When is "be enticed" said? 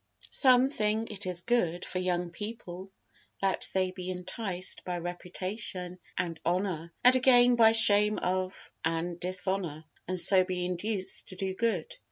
3.91-4.83